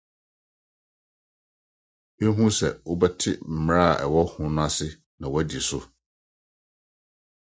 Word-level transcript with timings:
Hwɛ 2.17 2.27
hu 2.35 2.43
sɛ 2.57 2.67
wobɛte 2.87 3.29
mmara 3.53 3.85
a 3.91 3.93
ɛwɔ 4.03 4.21
ho 4.33 4.41
no 4.55 4.61
ase 4.67 4.87
na 5.19 5.25
woadi 5.33 5.59
so. 5.69 5.79